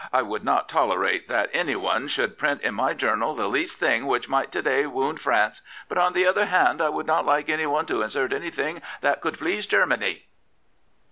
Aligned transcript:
1 0.09 0.27
would 0.27 0.43
not 0.43 0.67
tolerate 0.67 1.27
that 1.27 1.47
anyone 1.53 2.07
should 2.07 2.31
f 2.31 2.41
rint 2.41 2.59
in 2.63 2.73
my 2.73 2.91
journal 2.91 3.35
the 3.35 3.47
least 3.47 3.77
thing 3.77 4.07
which 4.07 4.27
might 4.27 4.51
to 4.51 4.59
day 4.59 4.87
wound 4.87 5.23
ranee; 5.23 5.59
but, 5.87 5.99
on 5.99 6.13
the 6.13 6.25
other 6.25 6.47
hand, 6.47 6.79
1 6.79 6.91
would 6.91 7.05
not 7.05 7.23
like 7.23 7.49
anyone 7.49 7.85
to 7.85 8.01
insert 8.01 8.33
anything 8.33 8.81
that 9.01 9.21
could 9.21 9.37
please 9.37 9.67
Germany. 9.67 10.25